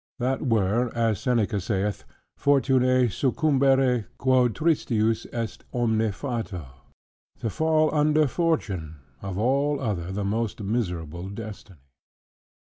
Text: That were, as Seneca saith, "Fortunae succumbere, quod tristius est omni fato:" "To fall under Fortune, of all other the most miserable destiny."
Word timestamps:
That 0.17 0.41
were, 0.41 0.89
as 0.95 1.19
Seneca 1.19 1.61
saith, 1.61 2.05
"Fortunae 2.35 3.07
succumbere, 3.11 4.07
quod 4.17 4.55
tristius 4.55 5.27
est 5.31 5.63
omni 5.71 6.09
fato:" 6.11 6.65
"To 7.41 7.51
fall 7.51 7.93
under 7.93 8.25
Fortune, 8.25 8.95
of 9.21 9.37
all 9.37 9.79
other 9.79 10.11
the 10.11 10.25
most 10.25 10.59
miserable 10.59 11.29
destiny." 11.29 11.77